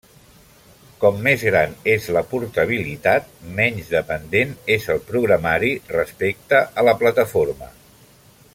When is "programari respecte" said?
5.11-6.63